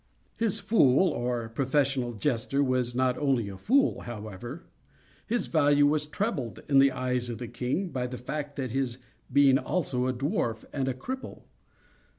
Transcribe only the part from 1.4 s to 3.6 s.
professional jester, was not only a